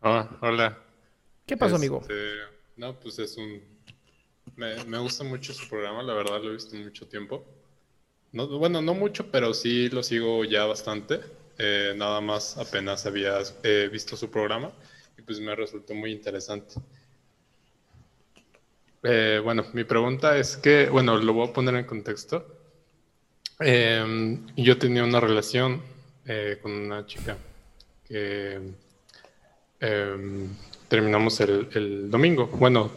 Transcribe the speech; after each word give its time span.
Ah, 0.00 0.38
hola. 0.40 0.78
¿Qué 1.46 1.56
pasó, 1.56 1.76
amigo? 1.76 2.00
Este, 2.00 2.14
No, 2.76 2.98
pues 2.98 3.18
es 3.18 3.36
un... 3.36 3.60
Me, 4.56 4.84
me 4.84 4.98
gusta 4.98 5.24
mucho 5.24 5.52
su 5.52 5.68
programa, 5.68 6.02
la 6.02 6.14
verdad 6.14 6.42
lo 6.42 6.50
he 6.50 6.54
visto 6.54 6.76
mucho 6.76 7.06
tiempo. 7.06 7.44
No, 8.32 8.46
bueno, 8.58 8.82
no 8.82 8.94
mucho, 8.94 9.30
pero 9.30 9.54
sí 9.54 9.88
lo 9.88 10.02
sigo 10.02 10.44
ya 10.44 10.64
bastante. 10.66 11.20
Eh, 11.58 11.94
nada 11.96 12.20
más 12.20 12.56
apenas 12.56 13.04
había 13.06 13.38
eh, 13.62 13.88
visto 13.90 14.16
su 14.16 14.30
programa 14.30 14.72
y 15.16 15.22
pues 15.22 15.40
me 15.40 15.54
resultó 15.54 15.94
muy 15.94 16.12
interesante. 16.12 16.74
Eh, 19.02 19.40
bueno, 19.42 19.64
mi 19.72 19.84
pregunta 19.84 20.36
es 20.38 20.56
que, 20.56 20.88
bueno, 20.88 21.16
lo 21.16 21.32
voy 21.32 21.48
a 21.48 21.52
poner 21.52 21.74
en 21.74 21.84
contexto. 21.84 22.46
Yo 24.56 24.78
tenía 24.78 25.04
una 25.04 25.20
relación 25.20 25.82
eh, 26.26 26.58
con 26.62 26.72
una 26.72 27.06
chica 27.06 27.36
que 28.06 28.60
eh, 29.80 30.46
terminamos 30.88 31.40
el, 31.40 31.68
el 31.74 32.10
domingo. 32.10 32.46
Bueno, 32.46 32.90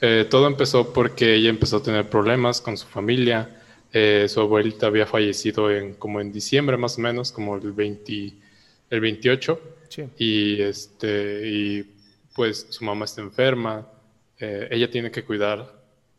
eh, 0.00 0.26
todo 0.28 0.46
empezó 0.46 0.92
porque 0.92 1.34
ella 1.34 1.48
empezó 1.48 1.78
a 1.78 1.82
tener 1.82 2.08
problemas 2.08 2.60
con 2.60 2.76
su 2.76 2.86
familia. 2.86 3.62
Eh, 3.92 4.26
su 4.28 4.40
abuelita 4.40 4.88
había 4.88 5.06
fallecido 5.06 5.70
en, 5.70 5.94
como 5.94 6.20
en 6.20 6.32
diciembre 6.32 6.76
más 6.76 6.98
o 6.98 7.00
menos, 7.00 7.32
como 7.32 7.56
el, 7.56 7.72
20, 7.72 8.32
el 8.90 9.00
28. 9.00 9.60
Sí. 9.88 10.04
Y, 10.18 10.60
este, 10.60 11.48
y 11.48 11.82
pues 12.34 12.66
su 12.70 12.84
mamá 12.84 13.06
está 13.06 13.22
enferma. 13.22 13.86
Eh, 14.38 14.68
ella 14.70 14.90
tiene 14.90 15.10
que 15.10 15.24
cuidar 15.24 15.72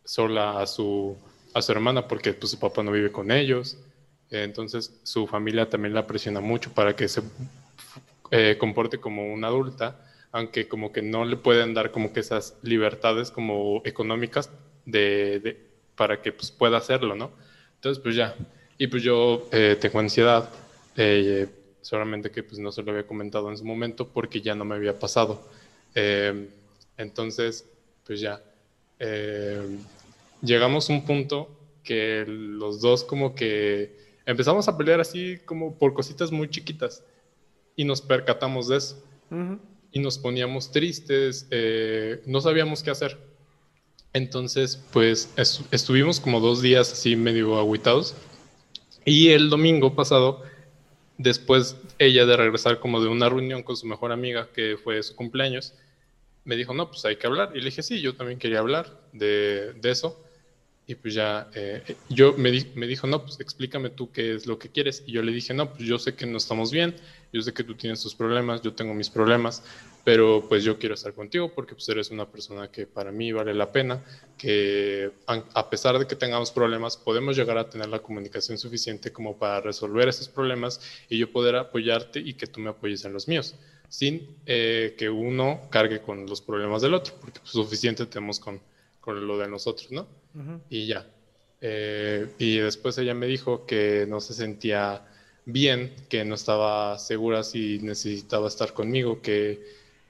sola 0.03 0.59
a 0.59 0.65
su, 0.65 1.15
a 1.53 1.61
su 1.61 1.71
hermana 1.71 2.07
porque 2.07 2.33
pues, 2.33 2.51
su 2.51 2.59
papá 2.59 2.81
no 2.81 2.91
vive 2.91 3.11
con 3.11 3.31
ellos. 3.31 3.77
Entonces 4.29 4.91
su 5.03 5.25
familia 5.25 5.69
también 5.69 5.93
la 5.93 6.05
presiona 6.05 6.41
mucho 6.41 6.73
para 6.73 6.95
que 6.95 7.07
se 7.07 7.21
eh, 8.31 8.57
comporte 8.59 8.97
como 8.97 9.33
una 9.33 9.47
adulta, 9.47 10.01
aunque 10.37 10.67
como 10.67 10.91
que 10.91 11.01
no 11.01 11.25
le 11.25 11.35
pueden 11.35 11.73
dar 11.73 11.91
como 11.91 12.13
que 12.13 12.19
esas 12.19 12.55
libertades 12.61 13.31
como 13.31 13.81
económicas 13.85 14.49
de, 14.85 15.39
de- 15.39 15.67
para 15.95 16.21
que 16.21 16.31
pues, 16.31 16.51
pueda 16.51 16.77
hacerlo, 16.77 17.15
¿no? 17.15 17.31
Entonces 17.75 18.01
pues 18.01 18.15
ya. 18.15 18.35
Y 18.77 18.85
pues 18.87 19.01
yo 19.01 19.47
eh, 19.51 19.75
tengo 19.81 19.99
ansiedad, 19.99 20.49
eh, 20.95 21.47
solamente 21.81 22.29
que 22.29 22.43
pues 22.43 22.59
no 22.59 22.71
se 22.71 22.83
lo 22.83 22.91
había 22.91 23.07
comentado 23.07 23.49
en 23.49 23.57
su 23.57 23.65
momento 23.65 24.07
porque 24.07 24.39
ya 24.41 24.53
no 24.53 24.63
me 24.63 24.75
había 24.75 24.97
pasado. 24.99 25.41
Eh, 25.95 26.47
entonces 26.97 27.65
pues 28.05 28.19
ya. 28.21 28.39
Eh, 28.99 29.77
llegamos 30.41 30.89
a 30.89 30.93
un 30.93 31.03
punto 31.05 31.49
que 31.83 32.25
los 32.27 32.79
dos 32.81 33.03
como 33.03 33.33
que 33.33 33.95
empezamos 34.25 34.67
a 34.67 34.77
pelear 34.77 34.99
así 34.99 35.39
como 35.45 35.73
por 35.75 35.93
cositas 35.95 36.31
muy 36.31 36.47
chiquitas 36.49 37.03
y 37.75 37.85
nos 37.85 38.01
percatamos 38.01 38.67
de 38.67 38.77
eso 38.77 39.03
Ujú. 39.31 39.59
Y 39.97 39.99
nos 39.99 40.19
poníamos 40.19 40.71
tristes, 40.71 41.47
eh, 41.49 42.21
no 42.27 42.39
sabíamos 42.39 42.83
qué 42.83 42.91
hacer. 42.91 43.17
Entonces, 44.13 44.79
pues 44.93 45.29
es- 45.37 45.61
estuvimos 45.71 46.19
como 46.19 46.39
dos 46.39 46.61
días 46.61 46.91
así 46.93 47.15
medio 47.15 47.57
agüitados 47.57 48.15
y 49.05 49.29
el 49.29 49.49
domingo 49.49 49.95
pasado, 49.95 50.43
después 51.17 51.75
ella 51.97 52.25
de 52.25 52.37
regresar 52.37 52.79
como 52.79 53.01
de 53.01 53.07
una 53.09 53.27
reunión 53.27 53.63
con 53.63 53.75
su 53.75 53.87
mejor 53.87 54.11
amiga, 54.11 54.49
que 54.53 54.77
fue 54.81 55.01
su 55.01 55.15
cumpleaños, 55.15 55.73
me 56.45 56.55
dijo, 56.55 56.73
no, 56.73 56.89
pues 56.89 57.03
hay 57.05 57.15
que 57.17 57.27
hablar. 57.27 57.51
Y 57.55 57.59
le 57.59 57.65
dije, 57.65 57.81
sí, 57.83 57.99
yo 58.01 58.15
también 58.15 58.39
quería 58.39 58.59
hablar 58.59 59.01
de, 59.13 59.73
de 59.73 59.91
eso. 59.91 60.21
Y 60.89 60.95
pues 60.95 61.13
ya, 61.13 61.49
eh, 61.53 61.83
yo 62.09 62.33
me, 62.37 62.49
di- 62.49 62.71
me 62.75 62.87
dijo, 62.87 63.07
no, 63.07 63.21
pues 63.21 63.41
explícame 63.41 63.89
tú 63.89 64.09
qué 64.09 64.33
es 64.33 64.47
lo 64.47 64.57
que 64.57 64.69
quieres. 64.69 65.03
Y 65.05 65.11
yo 65.11 65.21
le 65.21 65.33
dije, 65.33 65.53
no, 65.53 65.73
pues 65.73 65.83
yo 65.83 65.99
sé 65.99 66.15
que 66.15 66.25
no 66.25 66.37
estamos 66.37 66.71
bien, 66.71 66.95
yo 67.33 67.41
sé 67.41 67.53
que 67.53 67.65
tú 67.65 67.75
tienes 67.75 68.01
tus 68.01 68.15
problemas, 68.15 68.61
yo 68.61 68.73
tengo 68.73 68.93
mis 68.93 69.09
problemas, 69.09 69.63
pero 70.05 70.45
pues 70.47 70.63
yo 70.63 70.79
quiero 70.79 70.95
estar 70.95 71.11
contigo 71.13 71.53
porque 71.53 71.73
pues 71.75 71.89
eres 71.89 72.09
una 72.09 72.25
persona 72.25 72.71
que 72.71 72.87
para 72.87 73.11
mí 73.11 73.33
vale 73.33 73.53
la 73.53 73.69
pena, 73.69 74.01
que 74.37 75.11
a, 75.25 75.69
pesar 75.69 75.99
de 75.99 76.07
que 76.07 76.15
tengamos 76.15 76.51
problemas, 76.51 76.95
podemos 76.95 77.35
llegar 77.35 77.57
a 77.57 77.69
tener 77.69 77.89
la 77.89 77.99
comunicación 77.99 78.57
suficiente 78.57 79.11
como 79.11 79.37
para 79.37 79.59
resolver 79.59 80.07
esos 80.07 80.29
problemas 80.29 80.79
y 81.09 81.17
yo 81.17 81.29
poder 81.29 81.57
apoyarte 81.57 82.21
y 82.21 82.35
que 82.35 82.47
tú 82.47 82.61
me 82.61 82.69
apoyes 82.69 83.03
en 83.03 83.11
los 83.11 83.27
míos, 83.27 83.55
sin 83.89 84.25
eh, 84.45 84.95
que 84.97 85.09
uno 85.09 85.67
cargue 85.69 85.99
con 86.01 86.25
los 86.27 86.41
problemas 86.41 86.81
del 86.81 86.93
otro, 86.93 87.13
porque 87.19 87.41
pues, 87.41 87.51
suficiente 87.51 88.05
tenemos 88.05 88.39
con, 88.39 88.61
con 89.07 89.25
lo 89.25 89.37
de 89.37 89.47
nosotros, 89.47 89.89
¿no? 89.89 90.05
Y 90.69 90.85
ya. 90.85 91.07
Eh, 91.61 92.27
y 92.39 92.57
después 92.57 92.97
ella 92.97 93.13
me 93.13 93.25
dijo 93.25 93.65
que 93.65 94.05
no 94.05 94.19
se 94.19 94.33
sentía 94.33 95.01
bien, 95.45 95.95
que 96.09 96.25
no 96.25 96.35
estaba 96.35 96.99
segura 96.99 97.43
si 97.43 97.79
necesitaba 97.79 98.49
estar 98.49 98.73
conmigo, 98.73 99.21
que 99.21 99.63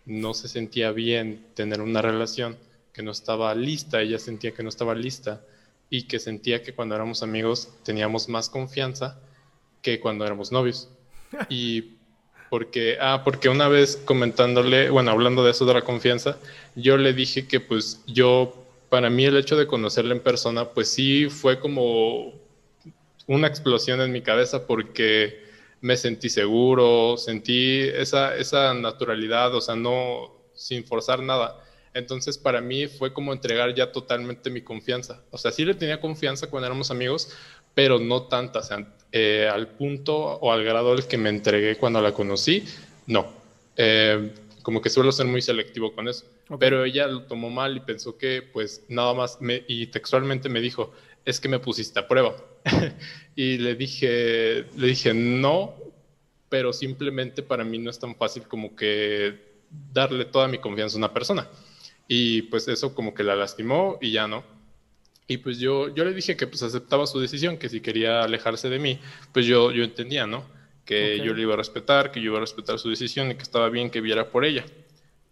no 0.08 0.34
se 0.34 0.48
sentía 0.48 0.92
bien 0.94 1.46
tener 1.54 1.80
una 1.82 2.02
relación, 2.02 2.58
que 2.92 3.04
no 3.04 3.12
estaba 3.12 3.54
lista, 3.54 4.02
ella 4.02 4.18
sentía 4.18 4.56
que 4.56 4.64
no 4.64 4.70
estaba 4.70 4.96
lista 4.96 5.44
y 5.92 6.08
que 6.08 6.18
sentía 6.18 6.64
que 6.64 6.74
cuando 6.74 6.96
éramos 6.96 7.22
amigos 7.22 7.70
teníamos 7.84 8.28
más 8.30 8.50
confianza 8.50 9.20
que 9.84 10.00
cuando 10.00 10.26
éramos 10.26 10.52
novios. 10.52 10.90
Y 11.50 11.98
porque, 12.50 12.98
ah, 13.00 13.22
porque 13.24 13.50
una 13.50 13.68
vez 13.68 13.96
comentándole, 13.96 14.90
bueno, 14.90 15.12
hablando 15.12 15.44
de 15.44 15.52
eso 15.52 15.66
de 15.68 15.76
la 15.76 15.84
confianza, 15.84 16.40
yo 16.76 16.98
le 16.98 17.14
dije 17.14 17.48
que 17.48 17.60
pues 17.60 18.02
yo, 18.08 18.67
para 18.90 19.10
mí 19.10 19.26
el 19.26 19.38
hecho 19.38 19.58
de 19.58 19.68
conocerla 19.68 20.14
en 20.14 20.22
persona, 20.22 20.70
pues 20.70 20.90
sí 20.90 21.30
fue 21.30 21.60
como 21.60 22.34
una 23.28 23.48
explosión 23.48 24.02
en 24.02 24.12
mi 24.12 24.22
cabeza 24.22 24.66
porque 24.66 25.46
me 25.82 25.98
sentí 25.98 26.30
seguro, 26.30 27.18
sentí 27.18 27.82
esa, 27.82 28.36
esa 28.36 28.74
naturalidad, 28.74 29.54
o 29.54 29.62
sea, 29.62 29.76
no 29.76 30.36
sin 30.54 30.86
forzar 30.86 31.22
nada. 31.22 31.64
Entonces 31.94 32.38
para 32.38 32.62
mí 32.62 32.88
fue 32.88 33.14
como 33.14 33.34
entregar 33.34 33.74
ya 33.74 33.92
totalmente 33.92 34.50
mi 34.50 34.62
confianza. 34.62 35.22
O 35.32 35.38
sea, 35.38 35.52
sí 35.52 35.66
le 35.66 35.74
tenía 35.74 36.00
confianza 36.00 36.50
cuando 36.50 36.68
éramos 36.68 36.92
amigos, 36.92 37.36
pero 37.74 38.00
no 38.00 38.24
tanta. 38.24 38.60
O 38.60 38.64
sea, 38.64 38.88
eh, 39.12 39.50
al 39.52 39.68
punto 39.70 40.16
o 40.16 40.52
al 40.52 40.64
grado 40.64 40.92
al 40.92 41.08
que 41.08 41.18
me 41.18 41.30
entregué 41.30 41.78
cuando 41.78 42.02
la 42.02 42.14
conocí, 42.14 42.66
no. 43.08 43.28
Eh, 43.76 44.32
como 44.68 44.82
que 44.82 44.90
suelo 44.90 45.14
ser 45.14 45.28
muy 45.28 45.42
selectivo 45.42 45.96
con 45.96 46.10
eso. 46.10 46.26
Pero 46.60 46.84
ella 46.84 47.08
lo 47.08 47.24
tomó 47.24 47.50
mal 47.50 47.78
y 47.78 47.80
pensó 47.80 48.18
que 48.18 48.42
pues 48.42 48.84
nada 48.90 49.14
más, 49.14 49.40
me, 49.40 49.64
y 49.66 49.88
textualmente 49.88 50.50
me 50.50 50.60
dijo, 50.60 50.92
es 51.24 51.40
que 51.40 51.48
me 51.48 51.60
pusiste 51.60 51.98
a 52.02 52.06
prueba. 52.10 52.36
y 53.38 53.60
le 53.60 53.76
dije, 53.76 54.66
le 54.76 54.88
dije, 54.88 55.14
no, 55.14 55.74
pero 56.50 56.74
simplemente 56.74 57.44
para 57.44 57.64
mí 57.64 57.78
no 57.78 57.90
es 57.90 57.98
tan 57.98 58.14
fácil 58.18 58.44
como 58.44 58.76
que 58.76 59.40
darle 59.94 60.26
toda 60.26 60.50
mi 60.50 60.58
confianza 60.58 60.98
a 60.98 61.00
una 61.00 61.14
persona. 61.14 61.48
Y 62.10 62.42
pues 62.42 62.68
eso 62.68 62.94
como 62.94 63.14
que 63.14 63.24
la 63.24 63.38
lastimó 63.38 63.98
y 64.02 64.12
ya 64.12 64.28
no. 64.28 64.44
Y 65.28 65.38
pues 65.38 65.60
yo, 65.60 65.96
yo 65.96 66.04
le 66.04 66.14
dije 66.14 66.36
que 66.36 66.46
pues 66.46 66.62
aceptaba 66.62 67.08
su 67.08 67.22
decisión, 67.22 67.56
que 67.56 67.70
si 67.70 67.80
quería 67.80 68.22
alejarse 68.24 68.68
de 68.68 68.80
mí, 68.80 69.00
pues 69.32 69.46
yo, 69.46 69.72
yo 69.72 69.86
entendía, 69.86 70.28
¿no? 70.28 70.44
Que 70.88 71.20
yo 71.20 71.36
le 71.36 71.44
iba 71.44 71.54
a 71.54 71.58
respetar, 71.58 72.12
que 72.12 72.20
yo 72.20 72.32
iba 72.32 72.38
a 72.38 72.42
respetar 72.42 72.80
su 72.80 72.90
decisión 72.90 73.30
y 73.30 73.36
que 73.36 73.44
estaba 73.44 73.70
bien 73.70 73.92
que 73.92 74.02
viera 74.02 74.32
por 74.32 74.44
ella. 74.44 74.66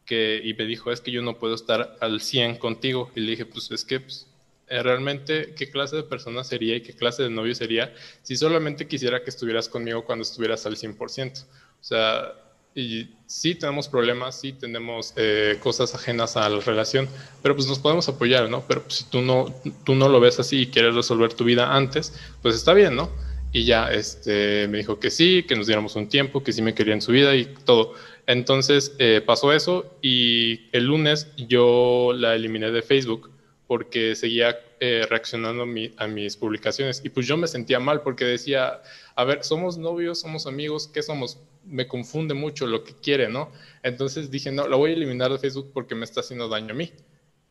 Que, 0.05 0.39
y 0.43 0.53
me 0.53 0.65
dijo, 0.65 0.91
es 0.91 1.01
que 1.01 1.11
yo 1.11 1.23
no 1.23 1.39
puedo 1.39 1.55
estar 1.55 1.97
al 1.99 2.21
100 2.21 2.57
contigo. 2.57 3.09
Y 3.15 3.21
le 3.21 3.31
dije, 3.31 3.45
pues 3.47 3.71
es 3.71 3.83
que 3.83 4.01
pues, 4.01 4.27
eh, 4.67 4.83
realmente 4.83 5.55
qué 5.55 5.71
clase 5.71 5.95
de 5.95 6.03
persona 6.03 6.43
sería 6.43 6.75
y 6.75 6.81
qué 6.81 6.93
clase 6.93 7.23
de 7.23 7.29
novio 7.29 7.55
sería 7.55 7.93
si 8.23 8.35
solamente 8.35 8.87
quisiera 8.87 9.23
que 9.23 9.29
estuvieras 9.29 9.69
conmigo 9.69 10.05
cuando 10.05 10.23
estuvieras 10.23 10.65
al 10.65 10.75
100%. 10.75 11.43
O 11.43 11.83
sea, 11.83 12.33
y 12.75 13.07
sí 13.25 13.55
tenemos 13.55 13.87
problemas, 13.87 14.39
sí 14.41 14.51
tenemos 14.51 15.13
eh, 15.15 15.57
cosas 15.61 15.95
ajenas 15.95 16.35
a 16.35 16.49
la 16.49 16.59
relación, 16.59 17.07
pero 17.41 17.55
pues 17.55 17.67
nos 17.67 17.79
podemos 17.79 18.09
apoyar, 18.09 18.49
¿no? 18.49 18.65
Pero 18.67 18.83
pues, 18.83 18.95
si 18.95 19.03
tú 19.05 19.21
no, 19.21 19.53
tú 19.85 19.95
no 19.95 20.09
lo 20.09 20.19
ves 20.19 20.39
así 20.39 20.63
y 20.63 20.67
quieres 20.67 20.93
resolver 20.93 21.33
tu 21.33 21.45
vida 21.45 21.73
antes, 21.73 22.13
pues 22.41 22.53
está 22.53 22.73
bien, 22.73 22.95
¿no? 22.95 23.09
Y 23.55 23.63
ya 23.63 23.89
este, 23.89 24.67
me 24.67 24.79
dijo 24.79 24.99
que 24.99 25.09
sí, 25.09 25.43
que 25.43 25.55
nos 25.55 25.67
diéramos 25.67 25.95
un 25.95 26.09
tiempo, 26.09 26.43
que 26.43 26.51
sí 26.51 26.61
me 26.61 26.73
quería 26.73 26.93
en 26.93 27.01
su 27.01 27.13
vida 27.13 27.33
y 27.37 27.45
todo. 27.45 27.93
Entonces 28.27 28.93
eh, 28.99 29.23
pasó 29.25 29.53
eso 29.53 29.97
y 30.01 30.67
el 30.75 30.87
lunes 30.87 31.31
yo 31.37 32.11
la 32.13 32.35
eliminé 32.35 32.69
de 32.71 32.81
Facebook 32.81 33.31
porque 33.65 34.13
seguía 34.15 34.57
eh, 34.81 35.07
reaccionando 35.09 35.63
a, 35.63 36.07
mis 36.07 36.35
publicaciones. 36.35 37.01
Y 37.05 37.09
pues 37.11 37.27
yo 37.27 37.37
me 37.37 37.47
sentía 37.47 37.79
mal 37.79 38.01
porque 38.01 38.25
decía, 38.25 38.81
a 39.15 39.23
ver, 39.23 39.41
somos 39.45 39.77
novios, 39.77 40.19
somos 40.19 40.47
amigos, 40.47 40.89
¿qué 40.89 41.01
somos? 41.01 41.39
Me 41.63 41.87
confunde 41.87 42.33
mucho 42.33 42.67
lo 42.67 42.83
que 42.83 42.93
quiere, 42.93 43.29
¿no? 43.29 43.53
Entonces 43.83 44.29
dije, 44.29 44.51
no, 44.51 44.67
lo 44.67 44.79
voy 44.79 44.91
a 44.91 44.95
eliminar 44.95 45.31
de 45.31 45.37
Facebook 45.37 45.71
porque 45.73 45.95
me 45.95 46.03
está 46.03 46.19
haciendo 46.19 46.49
daño 46.49 46.73
a 46.73 46.77
mí. 46.77 46.91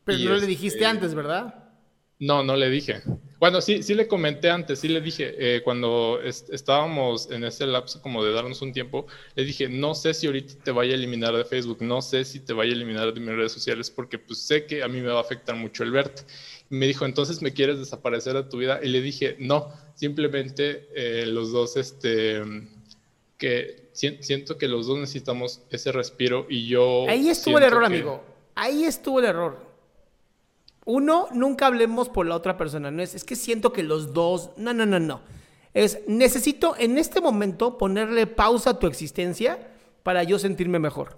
Pero 0.03 0.19
no 0.19 0.35
le 0.35 0.45
dijiste 0.45 0.77
este, 0.77 0.85
antes, 0.85 1.15
¿verdad? 1.15 1.63
No, 2.19 2.43
no 2.43 2.55
le 2.55 2.69
dije. 2.69 3.01
Bueno, 3.45 3.61
sí, 3.61 3.83
sí 3.83 3.93
le 3.93 4.07
comenté 4.07 4.49
antes, 4.49 4.79
sí 4.79 4.87
le 4.87 4.99
dije, 5.01 5.35
eh, 5.37 5.61
cuando 5.61 6.19
estábamos 6.19 7.29
en 7.29 7.43
ese 7.43 7.67
lapso 7.67 8.01
como 8.01 8.25
de 8.25 8.33
darnos 8.33 8.59
un 8.63 8.73
tiempo, 8.73 9.05
le 9.35 9.45
dije, 9.45 9.69
no 9.69 9.93
sé 9.93 10.15
si 10.15 10.25
ahorita 10.25 10.55
te 10.63 10.71
vaya 10.71 10.93
a 10.93 10.95
eliminar 10.95 11.31
de 11.37 11.45
Facebook, 11.45 11.77
no 11.81 12.01
sé 12.01 12.25
si 12.25 12.39
te 12.39 12.53
vaya 12.53 12.71
a 12.71 12.75
eliminar 12.75 13.13
de 13.13 13.19
mis 13.19 13.35
redes 13.35 13.51
sociales, 13.51 13.91
porque 13.91 14.17
pues 14.17 14.39
sé 14.39 14.65
que 14.65 14.81
a 14.81 14.87
mí 14.87 14.99
me 14.99 15.09
va 15.09 15.19
a 15.19 15.21
afectar 15.21 15.55
mucho 15.55 15.83
el 15.83 15.91
verte. 15.91 16.23
Y 16.71 16.75
me 16.75 16.87
dijo, 16.87 17.05
entonces 17.05 17.43
me 17.43 17.53
quieres 17.53 17.77
desaparecer 17.77 18.33
de 18.33 18.45
tu 18.45 18.57
vida. 18.57 18.79
Y 18.81 18.87
le 18.87 18.99
dije, 18.99 19.35
no, 19.37 19.71
simplemente 19.93 20.89
eh, 20.95 21.27
los 21.27 21.51
dos, 21.51 21.77
este, 21.77 22.41
que 23.37 23.89
siento 23.91 24.57
que 24.57 24.67
los 24.67 24.87
dos 24.87 24.97
necesitamos 24.97 25.61
ese 25.69 25.91
respiro 25.91 26.47
y 26.49 26.65
yo... 26.65 27.05
Ahí 27.07 27.29
estuvo 27.29 27.59
el 27.59 27.65
error, 27.65 27.85
amigo. 27.85 28.23
Ahí 28.55 28.85
estuvo 28.85 29.19
el 29.19 29.25
error. 29.25 29.74
Uno, 30.85 31.27
nunca 31.33 31.65
hablemos 31.65 32.09
por 32.09 32.27
la 32.27 32.35
otra 32.35 32.57
persona. 32.57 32.91
No 32.91 33.01
es, 33.01 33.15
es 33.15 33.23
que 33.23 33.35
siento 33.35 33.73
que 33.73 33.83
los 33.83 34.13
dos. 34.13 34.51
No, 34.55 34.73
no, 34.73 34.85
no, 34.85 34.99
no. 34.99 35.21
Es, 35.73 35.99
necesito 36.07 36.75
en 36.77 36.97
este 36.97 37.19
momento 37.19 37.77
ponerle 37.77 38.27
pausa 38.27 38.71
a 38.71 38.79
tu 38.79 38.87
existencia 38.87 39.67
para 40.03 40.23
yo 40.23 40.37
sentirme 40.39 40.79
mejor. 40.79 41.17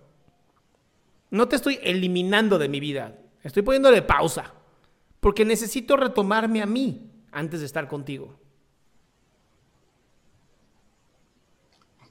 No 1.30 1.50
te 1.50 1.58
estoy 1.58 1.80
eliminando 1.84 2.58
de 2.58 2.70
mi 2.70 2.80
vida. 2.80 3.20
Estoy 3.44 3.62
poniéndole 3.62 4.02
pausa. 4.02 4.54
Porque 5.20 5.44
necesito 5.44 5.98
retomarme 5.98 6.62
a 6.62 6.66
mí 6.66 7.12
antes 7.32 7.60
de 7.60 7.66
estar 7.66 7.88
contigo. 7.90 8.40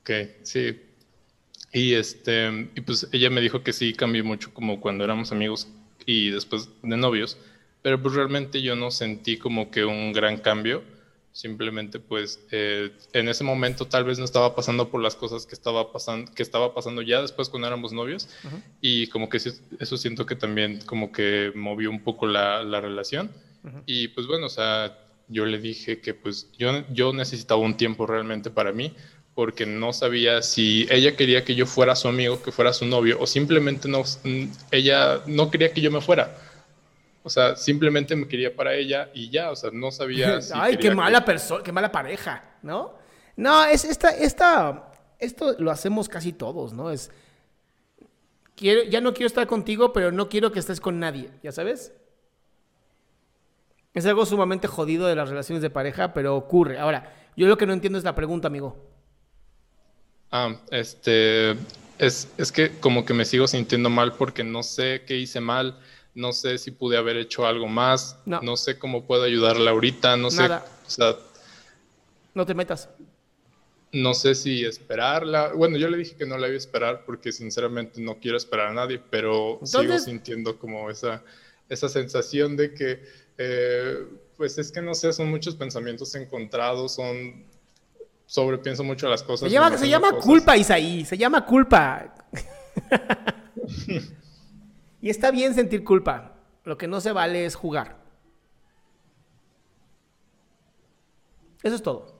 Ok, 0.00 0.10
sí. 0.42 0.82
Y 1.72 1.94
este, 1.94 2.70
y 2.74 2.80
pues 2.82 3.08
ella 3.12 3.30
me 3.30 3.40
dijo 3.40 3.62
que 3.62 3.72
sí 3.72 3.92
cambió 3.92 4.24
mucho 4.24 4.52
como 4.52 4.80
cuando 4.80 5.04
éramos 5.04 5.32
amigos 5.32 5.68
y 6.06 6.30
después 6.30 6.70
de 6.82 6.96
novios, 6.96 7.36
pero 7.82 8.00
pues 8.00 8.14
realmente 8.14 8.62
yo 8.62 8.74
no 8.74 8.90
sentí 8.90 9.36
como 9.36 9.70
que 9.70 9.84
un 9.84 10.12
gran 10.12 10.38
cambio, 10.38 10.82
simplemente 11.36 12.00
pues 12.00 12.40
eh, 12.50 12.92
en 13.12 13.28
ese 13.28 13.44
momento 13.44 13.86
tal 13.86 14.04
vez 14.04 14.18
no 14.18 14.24
estaba 14.24 14.54
pasando 14.54 14.88
por 14.88 15.02
las 15.02 15.16
cosas 15.16 15.44
que 15.44 15.54
estaba 15.54 15.92
pasando, 15.92 16.32
que 16.32 16.42
estaba 16.42 16.72
pasando 16.74 17.02
ya 17.02 17.20
después 17.20 17.50
cuando 17.50 17.68
éramos 17.68 17.92
novios. 17.92 18.28
Y 18.80 19.08
como 19.08 19.28
que 19.28 19.36
eso 19.36 19.96
siento 19.98 20.24
que 20.24 20.34
también 20.34 20.80
como 20.86 21.12
que 21.12 21.52
movió 21.54 21.90
un 21.90 22.02
poco 22.02 22.26
la, 22.26 22.62
la 22.62 22.80
relación. 22.80 23.30
Y 23.84 24.08
pues 24.08 24.26
bueno, 24.26 24.46
o 24.46 24.48
sea, 24.48 24.96
yo 25.28 25.44
le 25.44 25.58
dije 25.58 26.00
que 26.00 26.14
pues 26.14 26.50
yo, 26.56 26.84
yo 26.90 27.12
necesitaba 27.12 27.60
un 27.60 27.76
tiempo 27.76 28.06
realmente 28.06 28.50
para 28.50 28.72
mí 28.72 28.94
porque 29.36 29.66
no 29.66 29.92
sabía 29.92 30.40
si 30.40 30.86
ella 30.90 31.14
quería 31.14 31.44
que 31.44 31.54
yo 31.54 31.66
fuera 31.66 31.94
su 31.94 32.08
amigo, 32.08 32.42
que 32.42 32.50
fuera 32.50 32.72
su 32.72 32.86
novio, 32.86 33.18
o 33.20 33.26
simplemente 33.26 33.86
no, 33.86 34.02
ella 34.70 35.20
no 35.26 35.50
quería 35.50 35.74
que 35.74 35.82
yo 35.82 35.90
me 35.90 36.00
fuera. 36.00 36.38
O 37.22 37.28
sea, 37.28 37.54
simplemente 37.54 38.16
me 38.16 38.26
quería 38.26 38.56
para 38.56 38.74
ella 38.74 39.10
y 39.12 39.28
ya, 39.28 39.50
o 39.50 39.56
sea, 39.56 39.68
no 39.74 39.90
sabía 39.90 40.40
si 40.40 40.54
Ay, 40.56 40.78
qué 40.78 40.90
mala 40.90 41.22
persona, 41.22 41.62
qué 41.62 41.70
mala 41.70 41.92
pareja, 41.92 42.44
¿no? 42.62 42.94
No, 43.36 43.62
es 43.66 43.84
esta, 43.84 44.08
esta, 44.08 44.90
esto 45.18 45.54
lo 45.58 45.70
hacemos 45.70 46.08
casi 46.08 46.32
todos, 46.32 46.72
¿no? 46.72 46.90
Es, 46.90 47.10
quiero, 48.54 48.84
ya 48.84 49.02
no 49.02 49.12
quiero 49.12 49.26
estar 49.26 49.46
contigo, 49.46 49.92
pero 49.92 50.12
no 50.12 50.30
quiero 50.30 50.50
que 50.50 50.60
estés 50.60 50.80
con 50.80 50.98
nadie, 50.98 51.28
¿ya 51.42 51.52
sabes? 51.52 51.92
Es 53.92 54.06
algo 54.06 54.24
sumamente 54.24 54.66
jodido 54.66 55.06
de 55.06 55.14
las 55.14 55.28
relaciones 55.28 55.60
de 55.60 55.68
pareja, 55.68 56.14
pero 56.14 56.36
ocurre. 56.36 56.78
Ahora, 56.78 57.12
yo 57.36 57.46
lo 57.48 57.58
que 57.58 57.66
no 57.66 57.74
entiendo 57.74 57.98
es 57.98 58.04
la 58.04 58.14
pregunta, 58.14 58.48
amigo. 58.48 58.95
Ah, 60.30 60.56
este, 60.70 61.52
es, 61.98 62.28
es 62.36 62.52
que 62.52 62.70
como 62.80 63.04
que 63.04 63.14
me 63.14 63.24
sigo 63.24 63.46
sintiendo 63.46 63.90
mal 63.90 64.14
porque 64.14 64.44
no 64.44 64.62
sé 64.62 65.02
qué 65.06 65.16
hice 65.16 65.40
mal, 65.40 65.78
no 66.14 66.32
sé 66.32 66.58
si 66.58 66.70
pude 66.70 66.96
haber 66.96 67.16
hecho 67.16 67.46
algo 67.46 67.68
más, 67.68 68.18
no, 68.24 68.56
sé 68.56 68.78
cómo 68.78 69.06
puedo 69.06 69.22
ayudarla 69.22 69.70
ahorita, 69.70 70.16
no 70.16 70.30
sé, 70.30 70.44
o 70.44 70.60
sea, 70.86 71.16
no 72.36 72.44
te 72.44 72.54
metas. 72.54 72.90
No 73.92 74.12
sé 74.12 74.34
si 74.34 74.62
esperarla. 74.62 75.54
Bueno, 75.54 75.78
yo 75.78 75.88
le 75.88 75.96
dije 75.96 76.16
que 76.16 76.26
no 76.26 76.36
la 76.36 76.48
iba 76.48 76.54
a 76.54 76.58
esperar 76.58 77.04
porque 77.06 77.32
sinceramente 77.32 77.98
no 77.98 78.18
quiero 78.18 78.36
esperar 78.36 78.68
a 78.68 78.74
nadie, 78.74 79.00
pero 79.10 79.58
sigo 79.64 79.98
sintiendo 79.98 80.58
como 80.58 80.90
esa, 80.90 81.22
esa 81.70 81.88
sensación 81.88 82.54
de 82.54 82.74
que, 82.74 83.02
eh, 83.38 84.04
pues 84.36 84.58
es 84.58 84.70
que 84.70 84.82
no 84.82 84.92
sé, 84.92 85.14
son 85.14 85.30
muchos 85.30 85.56
pensamientos 85.56 86.14
encontrados, 86.14 86.96
son 86.96 87.46
sobrepienso 88.26 88.84
mucho 88.84 89.08
las 89.08 89.22
cosas. 89.22 89.48
Se 89.48 89.54
llama, 89.54 89.78
se 89.78 89.88
llama 89.88 90.12
culpa, 90.20 90.56
Isaí, 90.56 91.04
se 91.04 91.16
llama 91.16 91.46
culpa. 91.46 92.14
y 95.00 95.08
está 95.08 95.30
bien 95.30 95.54
sentir 95.54 95.84
culpa. 95.84 96.34
Lo 96.64 96.76
que 96.76 96.88
no 96.88 97.00
se 97.00 97.12
vale 97.12 97.46
es 97.46 97.54
jugar. 97.54 97.96
Eso 101.62 101.76
es 101.76 101.82
todo. 101.82 102.16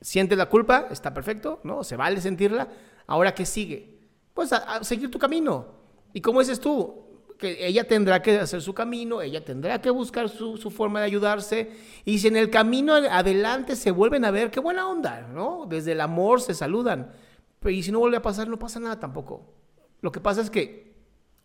Sientes 0.00 0.38
la 0.38 0.46
culpa, 0.46 0.88
está 0.90 1.12
perfecto, 1.12 1.60
¿no? 1.62 1.84
Se 1.84 1.96
vale 1.96 2.20
sentirla. 2.20 2.68
Ahora, 3.06 3.34
¿qué 3.34 3.44
sigue? 3.44 3.98
Pues 4.32 4.52
a 4.52 4.82
seguir 4.82 5.10
tu 5.10 5.18
camino. 5.18 5.80
¿Y 6.12 6.20
cómo 6.20 6.40
dices 6.40 6.58
tú? 6.58 7.09
Ella 7.42 7.86
tendrá 7.86 8.22
que 8.22 8.38
hacer 8.38 8.62
su 8.62 8.74
camino, 8.74 9.22
ella 9.22 9.44
tendrá 9.44 9.80
que 9.80 9.90
buscar 9.90 10.28
su, 10.28 10.56
forma 10.70 11.00
de 11.00 11.06
ayudarse, 11.06 11.70
y 12.04 12.18
si 12.18 12.28
en 12.28 12.36
el 12.36 12.50
camino 12.50 12.94
adelante 12.94 13.76
se 13.76 13.90
vuelven 13.90 14.24
a 14.24 14.30
ver, 14.30 14.50
qué 14.50 14.60
buena 14.60 14.88
onda, 14.88 15.28
¿no? 15.32 15.66
Desde 15.68 15.92
el 15.92 16.00
amor 16.00 16.40
se 16.40 16.54
saludan, 16.54 17.12
pero 17.58 17.70
y 17.70 17.82
si 17.82 17.92
no 17.92 17.98
vuelve 17.98 18.16
a 18.16 18.22
pasar, 18.22 18.48
no 18.48 18.58
pasa 18.58 18.80
nada 18.80 18.98
tampoco. 18.98 19.52
Lo 20.00 20.12
que 20.12 20.20
pasa 20.20 20.40
es 20.40 20.50
que 20.50 20.94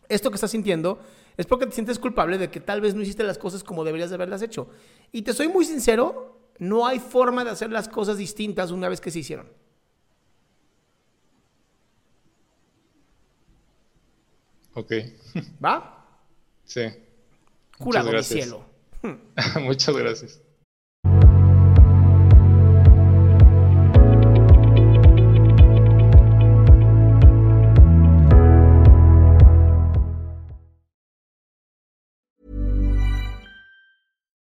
esto 0.08 0.30
que 0.30 0.36
estás 0.36 0.52
sintiendo 0.52 1.00
es 1.38 1.46
porque 1.46 1.66
te 1.66 1.74
sientes 1.74 2.00
culpable 2.00 2.38
de 2.38 2.50
que 2.50 2.60
tal 2.60 2.82
vez 2.82 2.96
no 2.96 3.02
hiciste 3.02 3.24
las 3.24 3.38
cosas 3.38 3.64
como 3.64 3.84
deberías 3.84 4.10
de 4.10 4.16
haberlas 4.16 4.42
hecho. 4.42 4.70
Y 5.12 5.24
te 5.24 5.34
soy 5.34 5.48
muy 5.48 5.66
sincero, 5.66 6.40
no 6.60 6.86
hay 6.86 7.00
forma 7.00 7.44
de 7.44 7.52
hacer 7.52 7.72
las 7.72 7.90
cosas 7.90 8.18
distintas 8.18 8.72
una 8.72 8.90
vez 8.90 9.02
que 9.02 9.12
se 9.12 9.20
hicieron. 9.20 9.48
Ok. 14.75 14.91
¿Va? 15.63 16.05
Sí. 16.65 16.82
Curado 17.79 18.12
mi 18.12 18.24
cielo. 18.24 18.65
Muchas 19.62 19.96
gracias. 19.96 20.41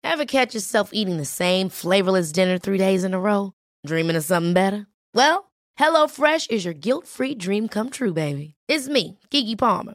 Ever 0.03 0.27
catch 0.27 0.53
yourself 0.55 0.91
eating 0.93 1.17
the 1.17 1.25
same 1.25 1.71
flavorless 1.71 2.31
dinner 2.31 2.59
three 2.59 2.77
days 2.77 3.05
in 3.05 3.15
a 3.15 3.19
row? 3.19 3.55
Dreaming 3.87 4.17
of 4.17 4.25
something 4.25 4.53
better? 4.53 4.87
Well, 5.15 5.51
HelloFresh 5.79 6.51
is 6.51 6.65
your 6.65 6.75
guilt-free 6.75 7.37
dream 7.37 7.69
come 7.69 7.89
true, 7.89 8.13
baby. 8.13 8.55
It's 8.69 8.89
me, 8.89 9.19
Kiki 9.31 9.57
Palmer. 9.57 9.95